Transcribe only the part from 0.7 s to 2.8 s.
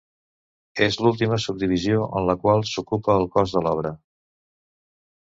És l'última subdivisió amb la qual